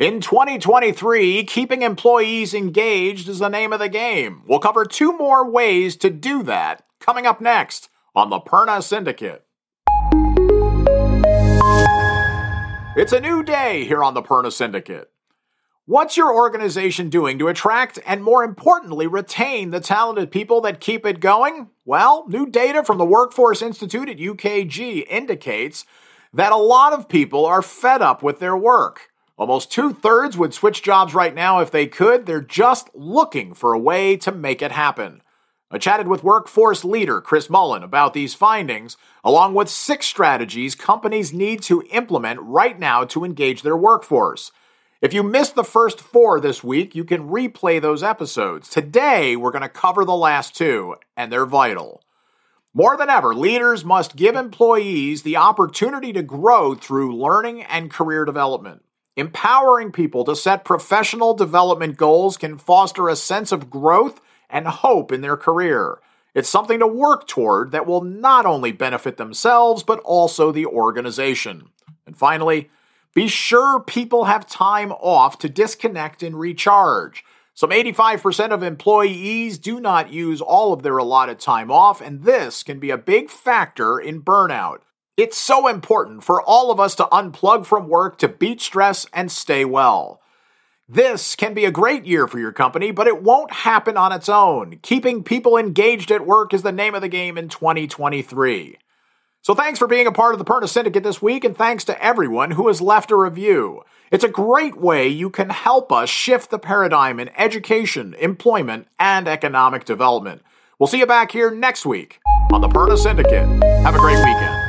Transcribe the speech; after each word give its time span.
In 0.00 0.20
2023, 0.20 1.44
keeping 1.44 1.82
employees 1.82 2.52
engaged 2.52 3.28
is 3.28 3.38
the 3.38 3.48
name 3.48 3.72
of 3.72 3.78
the 3.78 3.88
game. 3.88 4.42
We'll 4.44 4.58
cover 4.58 4.84
two 4.84 5.16
more 5.16 5.48
ways 5.48 5.94
to 5.98 6.10
do 6.10 6.42
that 6.42 6.84
coming 6.98 7.26
up 7.26 7.40
next 7.40 7.90
on 8.12 8.28
the 8.28 8.40
Perna 8.40 8.82
Syndicate. 8.82 9.44
It's 12.96 13.12
a 13.12 13.20
new 13.20 13.44
day 13.44 13.84
here 13.84 14.02
on 14.02 14.14
the 14.14 14.22
Perna 14.22 14.52
Syndicate. 14.52 15.12
What's 15.86 16.16
your 16.16 16.34
organization 16.34 17.08
doing 17.08 17.38
to 17.38 17.46
attract 17.46 18.00
and, 18.04 18.24
more 18.24 18.42
importantly, 18.42 19.06
retain 19.06 19.70
the 19.70 19.78
talented 19.78 20.32
people 20.32 20.60
that 20.62 20.80
keep 20.80 21.06
it 21.06 21.20
going? 21.20 21.70
Well, 21.84 22.24
new 22.26 22.46
data 22.46 22.82
from 22.82 22.98
the 22.98 23.04
Workforce 23.04 23.62
Institute 23.62 24.08
at 24.08 24.18
UKG 24.18 25.06
indicates 25.08 25.86
that 26.32 26.50
a 26.50 26.56
lot 26.56 26.92
of 26.92 27.08
people 27.08 27.46
are 27.46 27.62
fed 27.62 28.02
up 28.02 28.24
with 28.24 28.40
their 28.40 28.56
work. 28.56 29.10
Almost 29.36 29.72
two 29.72 29.92
thirds 29.92 30.38
would 30.38 30.54
switch 30.54 30.82
jobs 30.82 31.12
right 31.12 31.34
now 31.34 31.58
if 31.58 31.70
they 31.70 31.86
could. 31.86 32.24
They're 32.24 32.40
just 32.40 32.88
looking 32.94 33.52
for 33.52 33.72
a 33.72 33.78
way 33.78 34.16
to 34.18 34.30
make 34.30 34.62
it 34.62 34.70
happen. 34.70 35.22
I 35.72 35.78
chatted 35.78 36.06
with 36.06 36.22
workforce 36.22 36.84
leader 36.84 37.20
Chris 37.20 37.50
Mullen 37.50 37.82
about 37.82 38.14
these 38.14 38.32
findings, 38.34 38.96
along 39.24 39.54
with 39.54 39.68
six 39.68 40.06
strategies 40.06 40.76
companies 40.76 41.32
need 41.32 41.62
to 41.62 41.82
implement 41.90 42.38
right 42.42 42.78
now 42.78 43.04
to 43.06 43.24
engage 43.24 43.62
their 43.62 43.76
workforce. 43.76 44.52
If 45.02 45.12
you 45.12 45.24
missed 45.24 45.56
the 45.56 45.64
first 45.64 46.00
four 46.00 46.38
this 46.38 46.62
week, 46.62 46.94
you 46.94 47.02
can 47.02 47.28
replay 47.28 47.82
those 47.82 48.04
episodes. 48.04 48.68
Today, 48.68 49.34
we're 49.34 49.50
going 49.50 49.62
to 49.62 49.68
cover 49.68 50.04
the 50.04 50.14
last 50.14 50.54
two, 50.54 50.94
and 51.16 51.32
they're 51.32 51.44
vital. 51.44 52.04
More 52.72 52.96
than 52.96 53.10
ever, 53.10 53.34
leaders 53.34 53.84
must 53.84 54.14
give 54.14 54.36
employees 54.36 55.22
the 55.22 55.36
opportunity 55.36 56.12
to 56.12 56.22
grow 56.22 56.74
through 56.74 57.16
learning 57.16 57.64
and 57.64 57.90
career 57.90 58.24
development. 58.24 58.82
Empowering 59.16 59.92
people 59.92 60.24
to 60.24 60.34
set 60.34 60.64
professional 60.64 61.34
development 61.34 61.96
goals 61.96 62.36
can 62.36 62.58
foster 62.58 63.08
a 63.08 63.14
sense 63.14 63.52
of 63.52 63.70
growth 63.70 64.20
and 64.50 64.66
hope 64.66 65.12
in 65.12 65.20
their 65.20 65.36
career. 65.36 66.00
It's 66.34 66.48
something 66.48 66.80
to 66.80 66.86
work 66.86 67.28
toward 67.28 67.70
that 67.70 67.86
will 67.86 68.02
not 68.02 68.44
only 68.44 68.72
benefit 68.72 69.16
themselves, 69.16 69.84
but 69.84 70.00
also 70.00 70.50
the 70.50 70.66
organization. 70.66 71.68
And 72.06 72.16
finally, 72.16 72.70
be 73.14 73.28
sure 73.28 73.78
people 73.78 74.24
have 74.24 74.48
time 74.48 74.90
off 74.90 75.38
to 75.38 75.48
disconnect 75.48 76.24
and 76.24 76.38
recharge. 76.38 77.24
Some 77.54 77.70
85% 77.70 78.50
of 78.50 78.64
employees 78.64 79.58
do 79.58 79.78
not 79.78 80.12
use 80.12 80.40
all 80.40 80.72
of 80.72 80.82
their 80.82 80.98
allotted 80.98 81.38
time 81.38 81.70
off, 81.70 82.00
and 82.00 82.24
this 82.24 82.64
can 82.64 82.80
be 82.80 82.90
a 82.90 82.98
big 82.98 83.30
factor 83.30 84.00
in 84.00 84.22
burnout. 84.22 84.78
It's 85.16 85.38
so 85.38 85.68
important 85.68 86.24
for 86.24 86.42
all 86.42 86.72
of 86.72 86.80
us 86.80 86.96
to 86.96 87.04
unplug 87.04 87.66
from 87.66 87.88
work 87.88 88.18
to 88.18 88.28
beat 88.28 88.60
stress 88.60 89.06
and 89.12 89.30
stay 89.30 89.64
well. 89.64 90.20
This 90.88 91.36
can 91.36 91.54
be 91.54 91.64
a 91.64 91.70
great 91.70 92.04
year 92.04 92.26
for 92.26 92.40
your 92.40 92.50
company, 92.50 92.90
but 92.90 93.06
it 93.06 93.22
won't 93.22 93.52
happen 93.52 93.96
on 93.96 94.10
its 94.10 94.28
own. 94.28 94.80
Keeping 94.82 95.22
people 95.22 95.56
engaged 95.56 96.10
at 96.10 96.26
work 96.26 96.52
is 96.52 96.62
the 96.62 96.72
name 96.72 96.96
of 96.96 97.00
the 97.00 97.08
game 97.08 97.38
in 97.38 97.48
2023. 97.48 98.76
So 99.40 99.54
thanks 99.54 99.78
for 99.78 99.86
being 99.86 100.08
a 100.08 100.12
part 100.12 100.34
of 100.34 100.40
the 100.40 100.44
Perna 100.44 100.68
Syndicate 100.68 101.04
this 101.04 101.22
week, 101.22 101.44
and 101.44 101.56
thanks 101.56 101.84
to 101.84 102.04
everyone 102.04 102.52
who 102.52 102.66
has 102.66 102.80
left 102.80 103.12
a 103.12 103.16
review. 103.16 103.82
It's 104.10 104.24
a 104.24 104.28
great 104.28 104.78
way 104.78 105.06
you 105.06 105.30
can 105.30 105.50
help 105.50 105.92
us 105.92 106.10
shift 106.10 106.50
the 106.50 106.58
paradigm 106.58 107.20
in 107.20 107.30
education, 107.38 108.14
employment, 108.18 108.88
and 108.98 109.28
economic 109.28 109.84
development. 109.84 110.42
We'll 110.78 110.88
see 110.88 110.98
you 110.98 111.06
back 111.06 111.30
here 111.30 111.52
next 111.52 111.86
week 111.86 112.20
on 112.52 112.60
the 112.60 112.68
Perna 112.68 112.98
Syndicate. 112.98 113.46
Have 113.84 113.94
a 113.94 113.98
great 113.98 114.18
weekend. 114.18 114.63